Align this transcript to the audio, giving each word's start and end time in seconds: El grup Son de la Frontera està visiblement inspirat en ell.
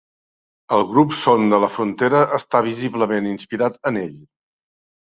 El 0.77 0.85
grup 0.93 1.13
Son 1.17 1.45
de 1.53 1.59
la 1.65 1.69
Frontera 1.75 2.23
està 2.41 2.65
visiblement 2.71 3.31
inspirat 3.37 3.81
en 3.93 4.05
ell. 4.09 4.21